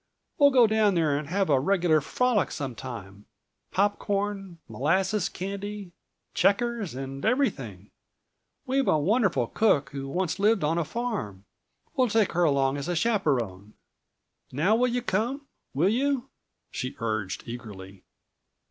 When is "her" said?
12.31-12.43